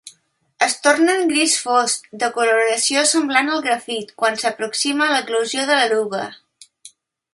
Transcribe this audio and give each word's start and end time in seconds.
Es 0.67 0.75
tornen 0.85 1.27
gris 1.31 1.57
fosc, 1.65 2.07
de 2.23 2.29
coloració 2.37 3.03
semblant 3.11 3.53
al 3.57 3.61
grafit, 3.67 4.09
quan 4.23 4.41
s'aproxima 4.45 5.11
l'eclosió 5.13 5.71
de 5.73 5.77
l'eruga. 5.83 6.25